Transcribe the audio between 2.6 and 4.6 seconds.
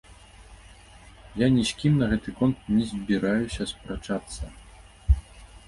не збіраюся спрачацца.